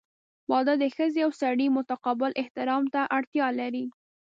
•واده 0.51 0.73
د 0.83 0.85
ښځې 0.95 1.19
او 1.25 1.31
سړي 1.41 1.67
متقابل 1.77 2.31
احترام 2.41 2.83
ته 2.93 3.01
اړتیا 3.17 3.47
لري. 3.59 3.85